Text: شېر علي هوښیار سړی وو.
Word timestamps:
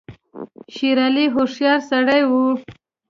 شېر 0.73 0.97
علي 1.07 1.25
هوښیار 1.33 1.79
سړی 1.89 2.21
وو. 2.29 2.45